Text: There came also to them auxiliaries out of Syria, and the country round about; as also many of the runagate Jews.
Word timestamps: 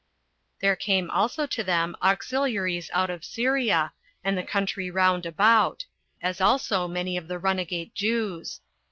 There 0.61 0.75
came 0.75 1.11
also 1.11 1.45
to 1.45 1.63
them 1.63 1.95
auxiliaries 2.01 2.89
out 2.91 3.11
of 3.11 3.23
Syria, 3.23 3.93
and 4.23 4.35
the 4.35 4.41
country 4.41 4.89
round 4.89 5.27
about; 5.27 5.85
as 6.23 6.41
also 6.41 6.87
many 6.87 7.17
of 7.17 7.27
the 7.27 7.37
runagate 7.37 7.93
Jews. 7.93 8.61